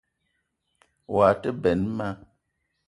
[1.11, 2.09] Woua te benn ma